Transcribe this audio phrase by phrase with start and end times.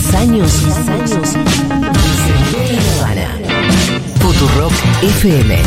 [0.00, 0.64] 10 años.
[0.64, 1.36] 10 años.
[4.18, 5.58] Futurock FM.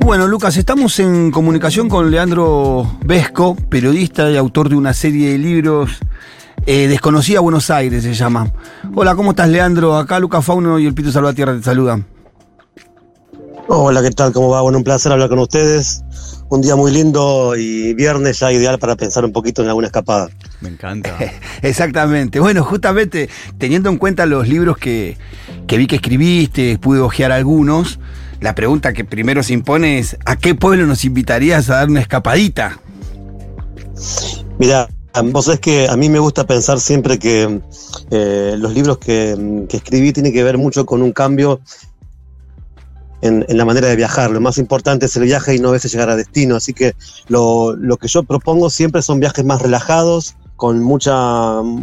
[0.00, 5.38] Bueno, Lucas, estamos en comunicación con Leandro Vesco, periodista y autor de una serie de
[5.38, 6.00] libros
[6.66, 8.50] eh, Desconocida Buenos Aires se llama.
[8.94, 9.96] Hola, ¿cómo estás, Leandro?
[9.96, 12.17] Acá Lucas Fauno y el Pito Salvatierra te saludan.
[13.80, 14.32] Hola, ¿qué tal?
[14.32, 14.60] ¿Cómo va?
[14.60, 16.02] Bueno, un placer hablar con ustedes.
[16.48, 20.30] Un día muy lindo y viernes ya ideal para pensar un poquito en alguna escapada.
[20.60, 21.16] Me encanta.
[21.62, 22.40] Exactamente.
[22.40, 25.16] Bueno, justamente teniendo en cuenta los libros que,
[25.68, 28.00] que vi que escribiste, pude hojear algunos,
[28.40, 32.00] la pregunta que primero se impone es, ¿a qué pueblo nos invitarías a dar una
[32.00, 32.80] escapadita?
[34.58, 34.88] Mira,
[35.26, 37.60] vos sabés que a mí me gusta pensar siempre que
[38.10, 41.60] eh, los libros que, que escribí tienen que ver mucho con un cambio
[43.22, 44.30] en, en, la manera de viajar.
[44.30, 46.56] Lo más importante es el viaje y no a veces llegar a destino.
[46.56, 46.94] Así que
[47.28, 51.14] lo, lo, que yo propongo siempre son viajes más relajados, con mucha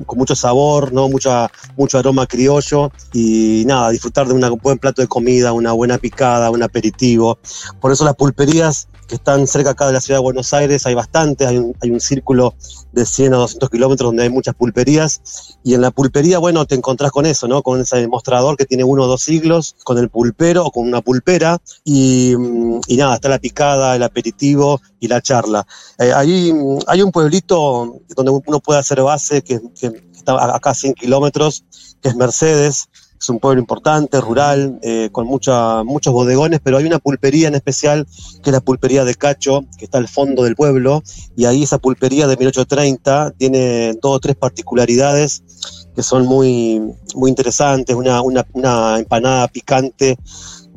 [0.05, 1.07] con mucho sabor, ¿no?
[1.07, 5.97] Mucha, mucho aroma criollo y nada, disfrutar de un buen plato de comida, una buena
[5.97, 7.39] picada, un aperitivo.
[7.79, 10.93] Por eso las pulperías que están cerca acá de la ciudad de Buenos Aires, hay
[10.93, 12.55] bastantes, hay un, hay un círculo
[12.91, 15.21] de 100 a 200 kilómetros donde hay muchas pulperías,
[15.63, 17.61] y en la pulpería, bueno, te encontrás con eso, ¿no?
[17.61, 21.01] Con ese demostrador que tiene uno o dos siglos, con el pulpero o con una
[21.01, 22.33] pulpera, y,
[22.87, 25.65] y nada, está la picada, el aperitivo y la charla.
[25.99, 26.53] Eh, ahí
[26.87, 29.59] hay un pueblito donde uno puede hacer base, que,
[30.13, 31.63] está acá a 100 kilómetros,
[32.01, 36.85] que es Mercedes, es un pueblo importante, rural, eh, con mucha, muchos bodegones, pero hay
[36.85, 38.05] una pulpería en especial,
[38.43, 41.01] que es la pulpería de Cacho, que está al fondo del pueblo,
[41.35, 45.43] y ahí esa pulpería de 1830 tiene dos o tres particularidades
[45.95, 46.81] que son muy,
[47.15, 50.17] muy interesantes, una, una empanada picante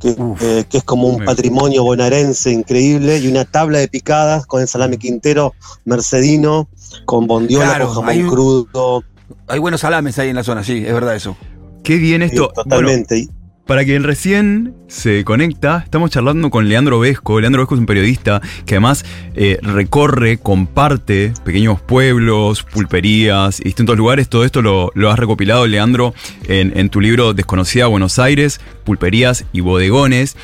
[0.00, 4.60] que, eh, que, es como un patrimonio bonaerense increíble, y una tabla de picadas con
[4.60, 5.54] el salame quintero
[5.84, 6.68] mercedino,
[7.04, 9.04] con bondiola, claro, con jamón hay un, crudo.
[9.46, 11.36] Hay buenos salames ahí en la zona, sí, es verdad eso.
[11.82, 12.52] Qué bien esto.
[12.54, 13.14] Sí, totalmente.
[13.14, 13.37] Bueno,
[13.68, 17.38] para quien recién se conecta, estamos charlando con Leandro Vesco.
[17.38, 24.30] Leandro Vesco es un periodista que además eh, recorre, comparte pequeños pueblos, pulperías distintos lugares.
[24.30, 26.14] Todo esto lo, lo has recopilado, Leandro,
[26.44, 30.38] en, en, tu libro Desconocida Buenos Aires, Pulperías y Bodegones.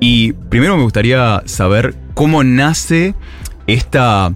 [0.00, 3.14] Y primero me gustaría saber cómo nace
[3.72, 4.34] esta,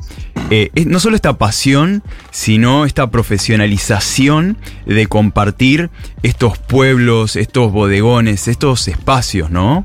[0.50, 5.91] eh, no solo esta pasión, sino esta profesionalización de compartir
[6.22, 9.84] estos pueblos, estos bodegones, estos espacios, ¿no?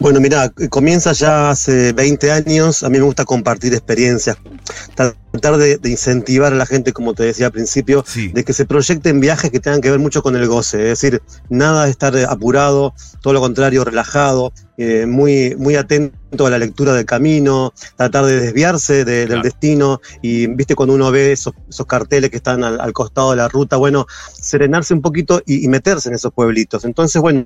[0.00, 4.38] Bueno, mira, comienza ya hace 20 años, a mí me gusta compartir experiencias,
[4.94, 8.28] tratar de, de incentivar a la gente, como te decía al principio, sí.
[8.28, 11.22] de que se proyecten viajes que tengan que ver mucho con el goce, es decir,
[11.50, 16.92] nada de estar apurado, todo lo contrario, relajado, eh, muy, muy atento a la lectura
[16.94, 19.34] del camino, tratar de desviarse de, claro.
[19.34, 23.30] del destino y viste cuando uno ve esos, esos carteles que están al, al, costado
[23.30, 26.84] de la ruta, bueno, serenarse un poquito y, y, meterse en esos pueblitos.
[26.84, 27.44] Entonces, bueno,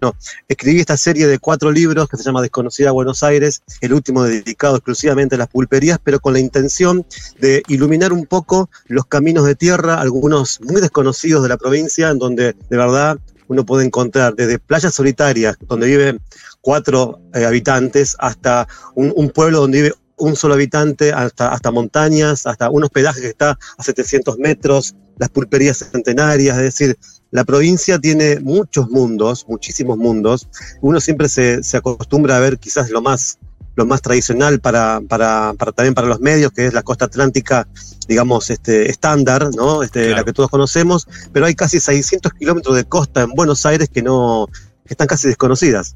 [0.48, 4.76] escribí esta serie de cuatro libros que se llama Desconocida Buenos Aires, el último dedicado
[4.76, 7.04] exclusivamente a las pulperías, pero con la intención
[7.38, 12.18] de iluminar un poco los caminos de tierra, algunos muy desconocidos de la provincia, en
[12.18, 13.18] donde de verdad
[13.48, 16.20] uno puede encontrar desde playas solitarias, donde viven
[16.60, 22.46] cuatro eh, habitantes, hasta un, un, pueblo donde vive un solo habitante, hasta, hasta montañas,
[22.46, 26.98] hasta un hospedaje que está a 700 metros, las pulperías centenarias, es decir,
[27.30, 30.48] la provincia tiene muchos mundos, muchísimos mundos.
[30.80, 33.38] Uno siempre se, se acostumbra a ver quizás lo más
[33.78, 37.68] lo más tradicional para, para, para, también para los medios, que es la costa atlántica,
[38.08, 39.84] digamos, este, estándar, ¿no?
[39.84, 40.16] Este, claro.
[40.16, 44.02] La que todos conocemos, pero hay casi 600 kilómetros de costa en Buenos Aires que
[44.02, 44.48] no,
[44.84, 45.94] que están casi desconocidas.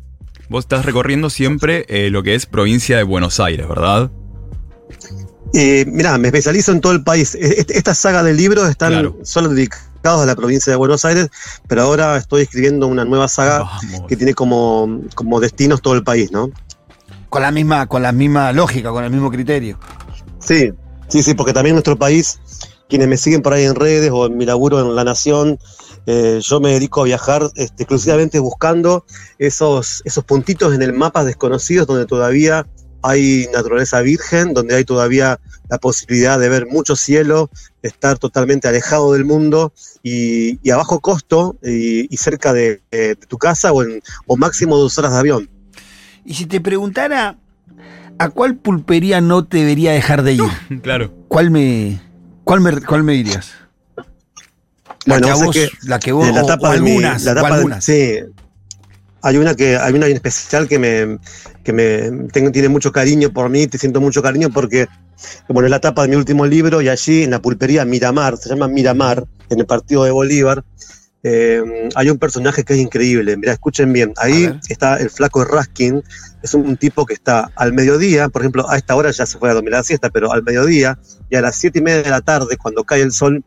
[0.52, 4.10] Vos estás recorriendo siempre eh, lo que es provincia de Buenos Aires, ¿verdad?
[5.54, 7.34] Eh, mirá, me especializo en todo el país.
[7.34, 9.18] Esta saga de libros están claro.
[9.22, 11.30] solo dedicados a la provincia de Buenos Aires,
[11.68, 14.02] pero ahora estoy escribiendo una nueva saga Vamos.
[14.06, 16.50] que tiene como, como destinos todo el país, ¿no?
[17.32, 19.78] con la misma, con la misma lógica, con el mismo criterio.
[20.38, 20.70] Sí,
[21.08, 22.38] sí, sí, porque también nuestro país,
[22.90, 25.58] quienes me siguen por ahí en redes o en mi laburo en La Nación,
[26.06, 29.04] eh, yo me dedico a viajar este, exclusivamente buscando
[29.38, 32.66] esos, esos puntitos en el mapa desconocidos donde todavía
[33.02, 37.50] hay naturaleza virgen, donde hay todavía la posibilidad de ver mucho cielo,
[37.82, 39.72] estar totalmente alejado del mundo
[40.02, 44.36] y, y a bajo costo y, y cerca de, de, tu casa o, en, o
[44.36, 45.50] máximo dos horas de avión.
[46.24, 47.38] Y si te preguntara
[48.18, 50.42] a cuál pulpería no te debería dejar de ir,
[50.82, 51.12] claro.
[51.28, 52.00] ¿cuál me,
[52.44, 53.52] cuál me, cuál me dirías?
[55.06, 57.26] La bueno, que a vos, que la que vos, la tapa o, o algunas, mi,
[57.26, 57.84] la tapa o algunas.
[57.84, 58.18] sí.
[59.22, 61.18] hay una que hay una en especial que me,
[61.64, 64.86] que me tengo- tiene mucho cariño por mí, te siento mucho cariño porque
[65.48, 68.48] bueno, es la tapa de mi último libro y allí en la pulpería Miramar, se
[68.48, 70.64] llama Miramar, en el partido de Bolívar,
[71.22, 71.62] eh,
[71.94, 73.36] hay un personaje que es increíble.
[73.36, 76.02] Mira, escuchen bien, ahí A está el flaco Raskin,
[76.42, 79.48] es un tipo que está al mediodía, por ejemplo, a esta hora ya se fue
[79.50, 80.98] a dormir la siesta, pero al mediodía
[81.30, 83.44] y a las siete y media de la tarde, cuando cae el sol,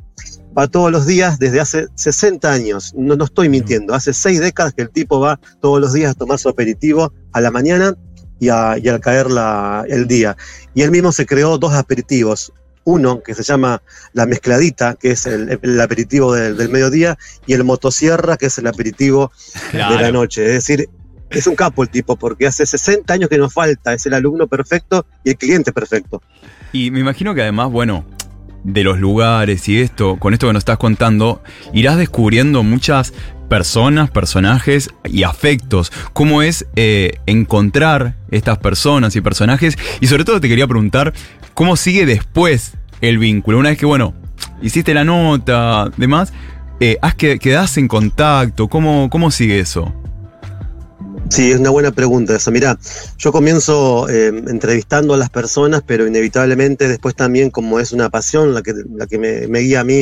[0.58, 2.94] va todos los días desde hace 60 años.
[2.96, 6.14] No, no estoy mintiendo, hace seis décadas que el tipo va todos los días a
[6.14, 7.96] tomar su aperitivo a la mañana
[8.40, 10.36] y, a- y al caer la- el día.
[10.74, 12.54] Y él mismo se creó dos aperitivos.
[12.88, 13.82] Uno que se llama
[14.14, 17.18] la mezcladita, que es el, el aperitivo del, del mediodía,
[17.48, 19.32] y el motosierra, que es el aperitivo
[19.90, 20.46] de la noche.
[20.46, 20.88] Es decir,
[21.32, 24.46] es un capo el tipo, porque hace 60 años que nos falta, es el alumno
[24.48, 26.22] perfecto y el cliente perfecto.
[26.72, 28.06] Y me imagino que además, bueno,
[28.66, 31.42] de los lugares y esto, con esto que nos estás contando,
[31.72, 33.14] irás descubriendo muchas
[33.48, 35.92] personas, personajes y afectos.
[36.14, 39.78] ¿Cómo es eh, encontrar estas personas y personajes?
[40.02, 41.14] Y sobre todo te quería preguntar,
[41.54, 43.60] ¿cómo sigue después el vínculo?
[43.60, 44.16] Una vez que, bueno,
[44.64, 46.34] hiciste la nota, demás,
[46.80, 48.68] eh, ¿has que, ¿quedás en contacto?
[48.68, 49.94] ¿Cómo, ¿Cómo sigue eso?
[51.30, 52.52] Sí, es una buena pregunta esa.
[52.52, 52.78] Mira,
[53.18, 58.54] yo comienzo eh, entrevistando a las personas, pero inevitablemente después también, como es una pasión
[58.54, 60.02] la que, la que me, guía a mí,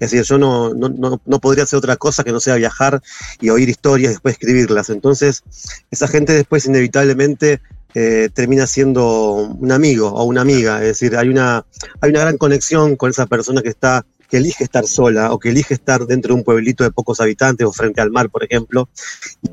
[0.00, 3.02] es decir, yo no, no, no, no podría hacer otra cosa que no sea viajar
[3.40, 4.88] y oír historias y después escribirlas.
[4.90, 5.42] Entonces,
[5.90, 7.60] esa gente después inevitablemente
[7.94, 10.80] eh, termina siendo un amigo o una amiga.
[10.80, 11.66] Es decir, hay una,
[12.00, 15.50] hay una gran conexión con esa persona que está que elige estar sola o que
[15.50, 18.88] elige estar dentro de un pueblito de pocos habitantes o frente al mar, por ejemplo,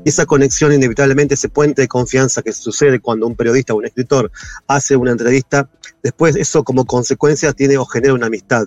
[0.06, 4.32] esa conexión, inevitablemente, ese puente de confianza que sucede cuando un periodista o un escritor
[4.68, 5.68] hace una entrevista,
[6.02, 8.64] después eso como consecuencia tiene o genera una amistad.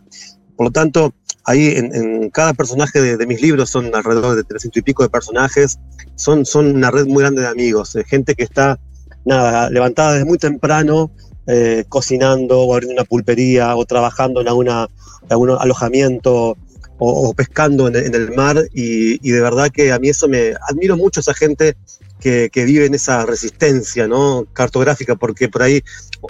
[0.56, 1.16] Por lo tanto,
[1.46, 5.80] ahí en, cada personaje de, mis libros son alrededor de 300 y pico de personajes,
[6.14, 8.80] son, son una red muy grande de amigos, gente que está
[9.26, 11.12] nada, levantada desde muy temprano,
[11.48, 14.88] eh, cocinando o abriendo una pulpería o trabajando en alguna,
[15.30, 16.58] algún alojamiento
[17.00, 20.54] o, pescando en, en, el mar y, y, de verdad que a mí eso me
[20.70, 21.76] admiro mucho esa gente
[22.22, 24.46] que, que, vive en esa resistencia ¿no?
[24.54, 25.84] cartográfica porque por ahí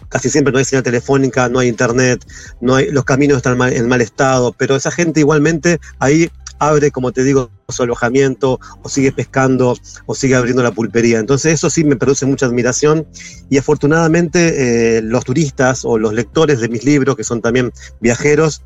[0.10, 2.26] casi siempre no hay señal telefónica, no hay internet,
[2.60, 7.12] no hay, los caminos están en mal estado, pero esa gente igualmente ahí abre, como
[7.12, 9.76] te digo, su alojamiento, o sigue pescando,
[10.06, 11.20] o sigue abriendo la pulpería.
[11.20, 13.08] Entonces eso sí me produce mucha admiración
[13.50, 18.62] y afortunadamente eh, los turistas o los lectores de mis libros, que son también viajeros,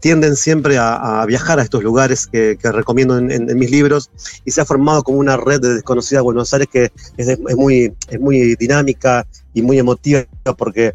[0.00, 3.70] tienden siempre a, a viajar a estos lugares que, que recomiendo en, en, en, mis
[3.70, 4.10] libros
[4.44, 7.92] y se ha formado como una red de desconocida Buenos Aires que es, es, muy,
[8.08, 10.24] es muy dinámica y muy emotiva
[10.56, 10.94] porque eh,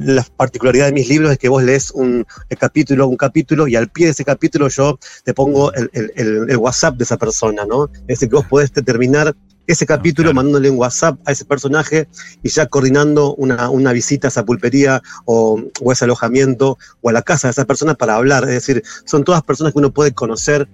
[0.00, 2.26] la particularidad de mis libros es que vos lees un
[2.58, 6.50] capítulo, un capítulo y al pie de ese capítulo yo te pongo el, el, el,
[6.50, 7.90] el WhatsApp de esa persona, ¿no?
[8.02, 9.34] Es decir, que vos podés terminar
[9.66, 10.36] ese capítulo, claro.
[10.36, 12.08] mandándole un WhatsApp a ese personaje
[12.42, 17.12] y ya coordinando una, una visita a esa pulpería o, o, ese alojamiento o a
[17.12, 18.44] la casa de esa persona para hablar.
[18.44, 20.68] Es decir, son todas personas que uno puede conocer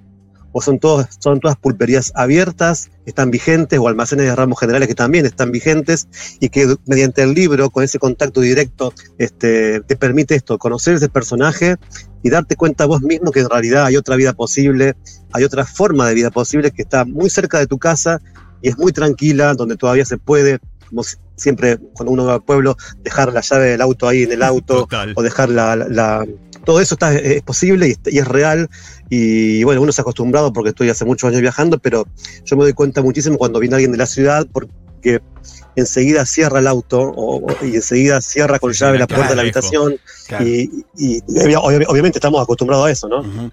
[0.56, 4.94] o son, todos, son todas pulperías abiertas, están vigentes, o almacenes de ramos generales que
[4.94, 6.06] también están vigentes,
[6.38, 11.08] y que mediante el libro, con ese contacto directo, este, te permite esto, conocer ese
[11.08, 11.74] personaje
[12.22, 14.94] y darte cuenta vos mismo que en realidad hay otra vida posible,
[15.32, 18.20] hay otra forma de vida posible que está muy cerca de tu casa
[18.62, 21.02] y es muy tranquila, donde todavía se puede, como
[21.34, 24.82] siempre cuando uno va al pueblo, dejar la llave del auto ahí en el auto
[24.82, 25.14] Total.
[25.16, 26.26] o dejar la, la, la
[26.64, 28.68] todo eso está, es posible y, y, es real.
[29.10, 32.06] Y bueno, uno se ha acostumbrado porque estoy hace muchos años viajando, pero
[32.44, 35.20] yo me doy cuenta muchísimo cuando viene alguien de la ciudad porque
[35.76, 39.96] enseguida cierra el auto o, y enseguida cierra con llave la puerta de la habitación.
[40.26, 40.46] Claro.
[40.46, 43.20] Y, y, y, obviamente estamos acostumbrados a eso, ¿no?
[43.20, 43.52] Uh -huh.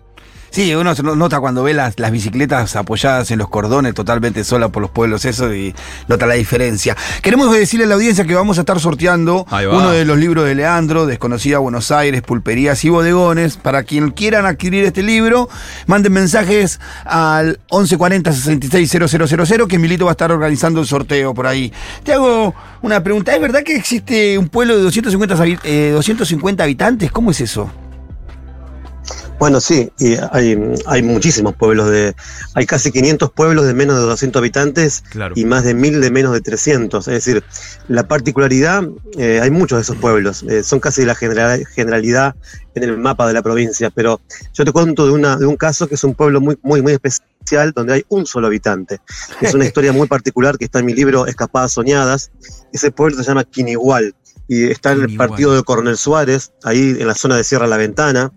[0.51, 4.81] Sí, uno nota cuando ve las, las, bicicletas apoyadas en los cordones totalmente sola por
[4.81, 5.73] los pueblos, eso, y
[6.09, 6.97] nota la diferencia.
[7.21, 10.53] Queremos decirle a la audiencia que vamos a estar sorteando uno de los libros de
[10.55, 13.55] Leandro, Desconocida Buenos Aires, Pulperías y Bodegones.
[13.55, 15.47] Para quien quieran adquirir este libro,
[15.87, 21.71] manden mensajes al 1140 660000 que Milito va a estar organizando el sorteo por ahí.
[22.03, 27.09] Te hago una pregunta, ¿es verdad que existe un pueblo de 250, eh, 250 habitantes?
[27.09, 27.71] ¿Cómo es eso?
[29.41, 30.55] Bueno, sí, y hay,
[30.85, 32.15] hay muchísimos pueblos de.
[32.53, 35.33] Hay casi 500 pueblos de menos de 200 habitantes claro.
[35.35, 37.07] y más de 1000 de menos de 300.
[37.07, 37.43] Es decir,
[37.87, 38.83] la particularidad,
[39.17, 42.35] eh, hay muchos de esos pueblos, eh, son casi la general, generalidad
[42.75, 44.21] en el mapa de la provincia, pero
[44.53, 46.93] yo te cuento de, una, de un caso que es un pueblo muy, muy, muy
[46.93, 48.99] especial donde hay un solo habitante.
[49.41, 52.29] Es una historia muy particular que está en mi libro Escapadas Soñadas.
[52.73, 54.13] Ese pueblo se llama Quinigual
[54.47, 57.77] y está en el partido de Coronel Suárez, ahí en la zona de Sierra La
[57.77, 58.31] Ventana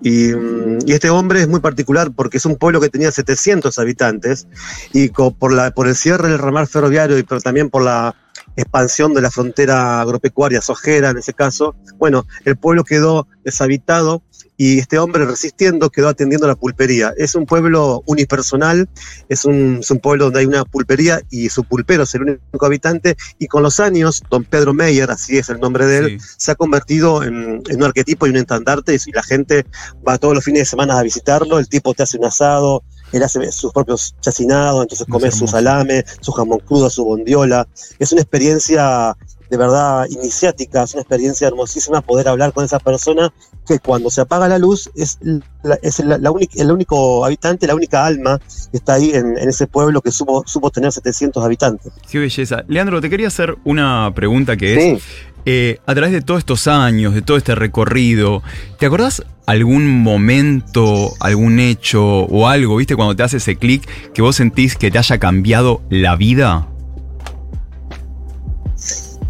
[0.00, 3.78] Y, mm, y este hombre es muy particular porque es un pueblo que tenía 700
[3.78, 4.46] habitantes
[4.92, 8.14] y por, la, por el cierre del ramal ferroviario y pero también por la
[8.56, 14.22] expansión de la frontera agropecuaria sojera en ese caso, bueno, el pueblo quedó deshabitado
[14.58, 17.14] y este hombre resistiendo quedó atendiendo la pulpería.
[17.16, 18.88] Es un pueblo unipersonal,
[19.28, 22.66] es un, es un pueblo donde hay una pulpería y su pulpero es el único
[22.66, 26.26] habitante y con los años, don Pedro Meyer, así es el nombre de él, Sí.
[26.36, 29.64] se ha convertido en, en un arquetipo y un estandarte y la gente
[30.06, 33.22] va todos los fines de semana a visitarlo, el tipo te hace un asado, él
[33.22, 37.66] hace sus propios chacinados, entonces Es comes su salame, su jamón crudo, su bondiola.
[38.00, 39.16] Es una experiencia
[39.50, 43.32] de verdad iniciática, es una experiencia hermosísima poder hablar con esa persona
[43.66, 45.18] que cuando se apaga la luz es,
[45.62, 48.38] la, es la, la única- el único habitante, la única alma
[48.70, 51.92] que está ahí en, en ese pueblo que supo, supo tener 700 habitantes.
[52.10, 52.64] Qué belleza.
[52.68, 55.08] Leandro, te quería hacer una pregunta que es, Sí.
[55.44, 58.42] eh, a través de todos estos años, de todo este recorrido,
[58.78, 64.22] ¿te acordás algún momento, algún hecho o algo, viste, cuando te hace ese clic que
[64.22, 66.68] vos sentís que te haya cambiado la vida?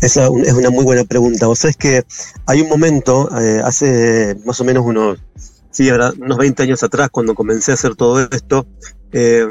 [0.01, 1.47] Esa es una muy buena pregunta.
[1.47, 2.05] Vos sabés que
[2.47, 5.19] hay un momento, eh, hace más o menos unos,
[5.71, 8.67] sí, ahora, unos 20 años atrás, cuando comencé a hacer todo esto,
[9.11, 9.47] eh,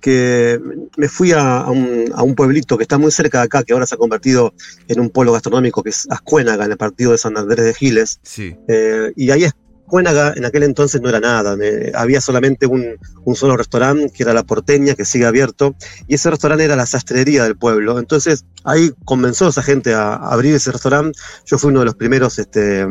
[0.00, 0.60] que
[0.96, 3.72] me fui a, a un, a un pueblito que está muy cerca de acá, que
[3.72, 4.52] ahora se ha convertido
[4.88, 8.20] en un polo gastronómico, que es Ascuénaga, en el partido de San Andrés de Giles.
[8.22, 8.56] Sí.
[8.68, 9.44] Eh, y ahí
[9.84, 11.56] Ascuénaga en aquel entonces no era nada,
[11.94, 12.96] había solamente un,
[13.34, 15.76] solo restaurante, que era La Porteña, que sigue abierto,
[16.08, 17.98] y ese restaurante era la sastrería del pueblo.
[17.98, 21.18] Entonces ahí comenzó esa gente a, a abrir ese restaurante.
[21.44, 22.86] Yo fui uno de los primeros este,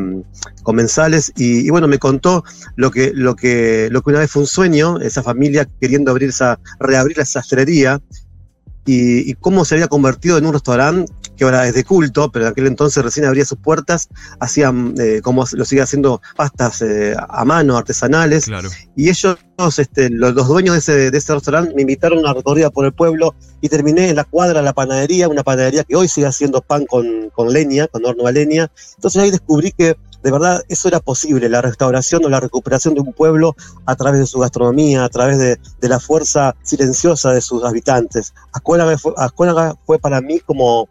[0.61, 2.43] comensales y, bueno, me contó
[2.75, 6.29] lo que, lo, que, lo que una vez fue un sueño, esa familia queriendo abrir
[6.29, 8.01] esa, reabrir la sastrería
[8.85, 12.51] y cómo se había convertido en un restaurante que ahora es de culto, pero en
[12.51, 14.09] aquel entonces recién abría sus puertas,
[14.39, 18.69] hacían, eh, como lo sigue haciendo, pastas eh, a mano, artesanales, Claro.
[18.95, 19.37] y ellos,
[19.77, 22.85] este, los, los dueños de ese, de ese restaurante, me invitaron a una recorrida por
[22.85, 26.27] el pueblo y terminé en la cuadra de la panadería, una panadería que hoy sigue
[26.27, 28.69] haciendo pan con, con leña, con horno a leña.
[28.95, 33.01] Entonces ahí descubrí que de verdad eso era posible, la restauración o la recuperación de
[33.01, 37.41] un pueblo a través de su gastronomía, a través de, de la fuerza silenciosa de
[37.41, 38.33] sus habitantes.
[38.53, 40.87] Ascuénaga fue, Ascuénaga fue para mí como,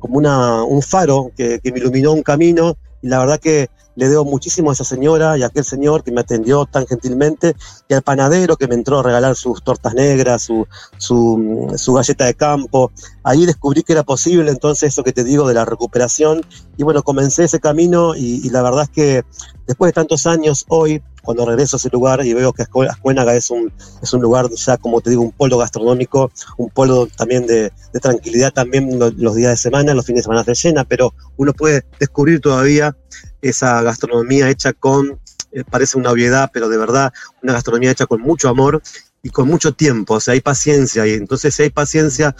[0.00, 4.08] como una, un faro que, que me iluminó un camino y la verdad que le
[4.08, 7.54] debo muchísimo a esa señora y a aquel señor que me atendió tan gentilmente
[7.88, 10.66] y al panadero que me entró a regalar sus tortas negras, su,
[10.96, 12.92] su, su galleta de campo.
[13.22, 16.42] Ahí descubrí que era posible entonces eso que te digo de la recuperación
[16.76, 19.24] y bueno, comencé ese camino y, y la verdad es que
[19.66, 23.50] después de tantos años, hoy, cuando regreso a ese lugar y veo que Ascuénaga es
[23.50, 23.72] un,
[24.02, 28.52] es un lugar ya, como te digo, un polo gastronómico, un polo también de, tranquilidad
[28.52, 31.84] también lo- los días de semana, los fines de semana se llena, pero uno puede
[31.98, 32.96] descubrir todavía
[33.42, 35.20] esa gastronomía hecha con,
[35.52, 37.12] eh, parece una obviedad, pero de verdad,
[37.42, 38.82] una gastronomía hecha con mucho amor
[39.22, 42.34] y con mucho tiempo, o sea, hay paciencia y entonces si hay paciencia,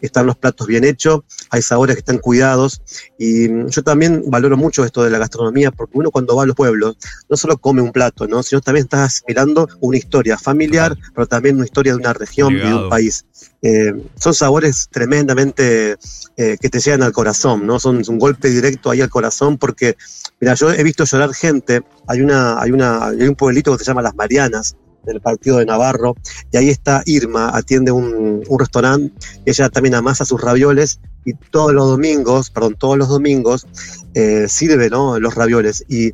[0.00, 1.20] están los platos bien hechos,
[1.50, 2.82] hay sabores que están cuidados
[3.18, 6.46] y mm, yo también valoro mucho esto de la gastronomía porque uno cuando va a
[6.46, 6.96] los pueblos
[7.28, 8.42] no solo come un plato, ¿no?
[8.42, 12.58] sino también estás mirando una historia familiar, pero también una historia de una región y
[12.58, 13.24] de un país.
[13.62, 15.96] Eh, son sabores tremendamente
[16.36, 17.78] eh, que te llegan al corazón, ¿no?
[17.78, 19.96] Son un golpe directo ahí al corazón porque,
[20.40, 23.90] mira, yo he visto llorar gente, hay, una, hay, una, hay un pueblito que se
[23.90, 26.14] llama Las Marianas, del partido de Navarro,
[26.52, 29.12] y ahí está Irma, atiende un, restaurante,
[29.46, 33.66] ella también amasa sus ravioles, y todos los domingos, perdón, todos los domingos
[34.14, 35.18] eh, sirve ¿no?
[35.20, 36.08] los ravioles, y,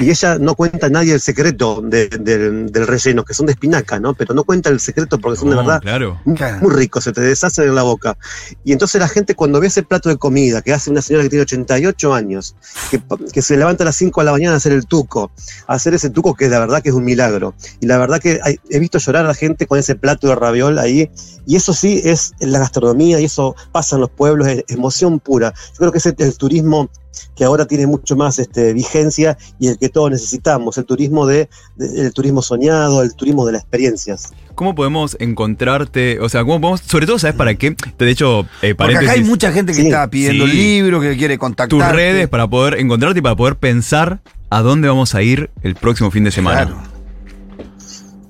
[0.00, 3.52] y ella no cuenta a nadie el secreto de- del- del relleno, que son de
[3.52, 4.14] espinaca, ¿no?
[4.14, 6.20] Pero no cuenta el secreto porque son de No, verdad Claro.
[6.24, 6.58] muy, Claro.
[6.62, 8.16] muy ricos, se te deshacen en la boca.
[8.64, 11.30] Y entonces la gente cuando ve ese plato de comida que hace una señora que
[11.30, 12.56] tiene 88 años,
[12.90, 13.00] que,
[13.32, 15.30] que se levanta a las 5 de la mañana a hacer el tuco,
[15.66, 17.54] a hacer ese tuco que la verdad que es un milagro.
[17.80, 20.34] Y la verdad que hay- he visto llorar a la gente con ese plato de
[20.34, 21.10] raviol ahí,
[21.46, 25.52] y eso sí es la gastronomía, y eso pasa en los pueblos, es emoción pura.
[25.72, 26.88] Yo creo que es el, el turismo
[27.36, 31.48] que ahora tiene mucho más este, vigencia y el que todos necesitamos, el turismo de,
[31.76, 34.32] de- el turismo soñado, el turismo de las experiencias.
[34.56, 36.18] ¿Cómo podemos encontrarte?
[36.20, 37.76] O sea, ¿cómo podemos, sobre todo, ¿sabes para qué?
[37.98, 40.50] De hecho, eh, Porque acá hay mucha gente que Sí, está pidiendo sí.
[40.50, 41.68] el libro, que quiere contactar.
[41.68, 44.20] tus redes para poder encontrarte y para poder pensar
[44.50, 46.66] a dónde vamos a ir el próximo fin de semana.
[46.66, 46.93] Claro.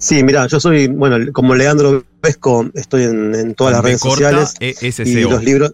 [0.05, 4.47] Sí, mira, yo soy, bueno, como Leandro Vesco, estoy en, en todas las redes corta,
[4.47, 4.75] sociales E
[5.11, 5.73] y los libros,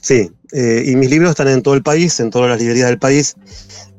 [0.00, 3.00] sí, eh, y mis libros están en todo el país, en todas las librerías del
[3.00, 3.34] país,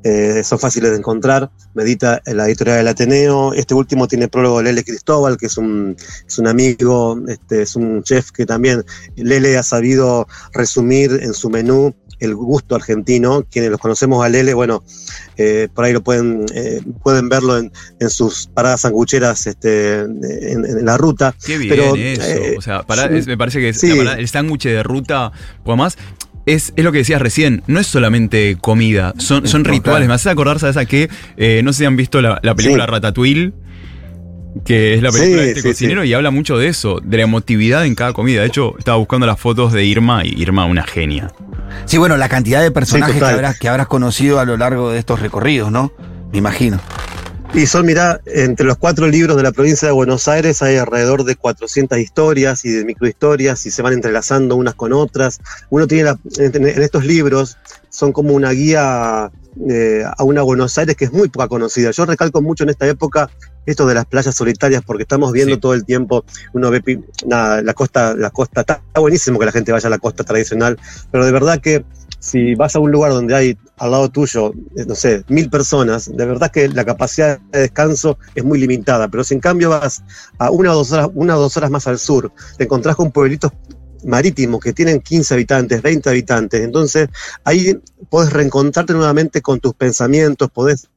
[0.08, 4.58] eh, son fáciles de encontrar, medita en la editorial del Ateneo, este último tiene prólogo
[4.58, 5.96] de Lele Cristóbal, que es un,
[6.28, 8.84] es un amigo, este, es un chef que también
[9.16, 13.44] Lele ha sabido resumir en su menú el gusto argentino.
[13.50, 14.82] Quienes los conocemos a Lele, bueno,
[15.36, 17.70] eh, por ahí lo pueden, eh, pueden verlo en,
[18.00, 21.34] en sus paradas sangucheras este, en, en la ruta.
[21.44, 22.22] Qué bien Pero, eso.
[22.22, 23.26] eh, o sea, para- sí.
[23.28, 23.88] me parece que es Sí.
[23.88, 25.30] la parada- el sándwich de ruta,
[25.62, 25.98] pues además.
[26.46, 29.82] Es, es lo que decías recién, no es solamente comida, son, son No, rituales.
[29.98, 30.06] claro.
[30.08, 31.10] Me hace acordar, ¿sabes a qué?
[31.36, 32.90] Eh, no sé si han visto la, la película Sí.
[32.92, 33.52] Ratatouille,
[34.64, 37.16] que es la película Sí, de este sí, cocinero, y habla mucho de eso, de
[37.16, 38.40] la emotividad en cada comida.
[38.42, 41.32] De hecho, estaba buscando las fotos de Irma y Irma, una genia.
[41.84, 44.98] Sí, bueno, la cantidad de personajes que habrás, que habrás conocido a lo largo de
[45.00, 45.92] estos recorridos, ¿no?
[46.32, 46.80] Me imagino.
[47.56, 51.24] Y son, mirá, entre los cuatro libros de la provincia de Buenos Aires hay alrededor
[51.24, 55.40] de 400 historias y de microhistorias y se van entrelazando unas con otras.
[55.70, 57.56] Uno tiene la- en, en estos libros,
[57.88, 59.30] son como una guía
[59.70, 61.92] eh, a una Buenos Aires que es muy poca conocida.
[61.92, 63.30] Yo recalco mucho en esta época
[63.64, 65.60] esto de las playas solitarias porque estamos viendo Sí.
[65.62, 69.72] todo el tiempo, uno ve nada, la costa, la costa, está buenísimo que la gente
[69.72, 70.78] vaya a la costa tradicional,
[71.10, 71.86] pero de verdad que
[72.26, 76.10] si vas a un lugar donde hay al lado tuyo, eh, no sé, mil personas,
[76.14, 79.06] de verdad que la capacidad de descanso es muy limitada.
[79.08, 80.02] Pero si en cambio vas
[80.38, 83.12] a una o dos horas, una o dos horas más al sur, te encontrás con
[83.12, 83.52] pueblitos
[84.04, 86.60] marítimos que tienen 15 habitantes, 20 habitantes.
[86.62, 87.08] Entonces
[87.44, 87.78] ahí
[88.10, 90.88] podés reencontrarte nuevamente con tus pensamientos, podés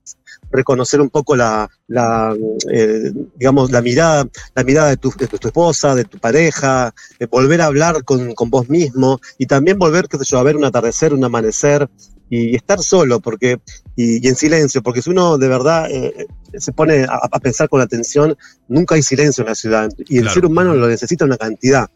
[0.51, 2.35] reconocer un poco la, la,
[2.71, 6.93] eh, digamos, la mirada, la mirada de tu, de tu, esposa, de tu pareja,
[7.29, 10.55] volver a hablar con, con vos mismo y también volver, qué sé yo, a ver
[10.55, 11.89] un atardecer, un amanecer
[12.29, 13.59] y, estar solo porque
[13.95, 16.27] y, y en silencio, porque si uno de verdad eh,
[16.57, 18.37] se pone a, a pensar con atención,
[18.67, 20.33] nunca hay silencio en la ciudad y el Claro.
[20.35, 21.89] ser humano lo necesita una cantidad.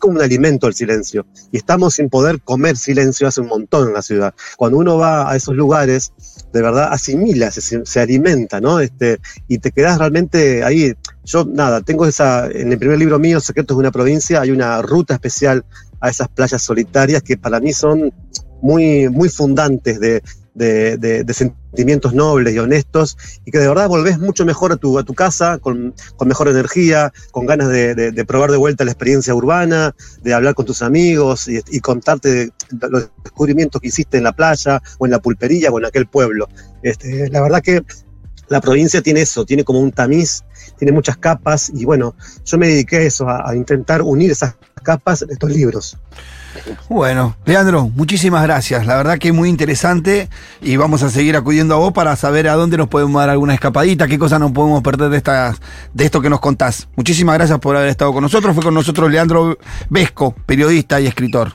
[0.00, 1.26] Como un alimento el silencio.
[1.52, 4.34] Y estamos sin poder comer silencio hace un montón en la ciudad.
[4.56, 6.12] Cuando uno va a esos lugares,
[6.52, 8.80] de verdad asimila, se, se alimenta, ¿no?
[8.80, 10.94] Este, y te quedas realmente ahí.
[11.24, 14.82] Yo, nada, tengo esa, en el primer libro mío, Secretos de una provincia, hay una
[14.82, 15.64] ruta especial
[16.00, 18.12] a esas playas solitarias que para mí son
[18.62, 20.22] muy, muy fundantes de,
[20.60, 25.04] de, sentimientos nobles y honestos y que de verdad volvés mucho mejor a tu, a
[25.04, 29.34] tu casa, con, con mejor energía, con ganas de, de, probar de vuelta la experiencia
[29.34, 34.32] urbana, de hablar con tus amigos y, y contarte los descubrimientos que hiciste en la
[34.32, 36.48] playa o en la pulpería o en aquel pueblo.
[36.82, 37.82] Este, la verdad que
[38.48, 40.42] la provincia tiene eso, tiene como un tamiz,
[40.80, 42.14] tiene muchas capas y bueno,
[42.46, 45.98] yo me dediqué a eso, a, intentar unir esas capas en estos libros.
[46.88, 48.86] Bueno, Leandro, muchísimas gracias.
[48.86, 50.30] La verdad que es muy interesante
[50.62, 53.52] y vamos a seguir acudiendo a vos para saber a dónde nos podemos dar alguna
[53.52, 55.60] escapadita, qué cosas nos podemos perder de, estas,
[55.92, 56.88] de esto que nos contás.
[56.96, 58.54] Muchísimas gracias por haber estado con nosotros.
[58.54, 59.58] Fue con nosotros Leandro
[59.90, 61.48] Vesco, periodista y escritor.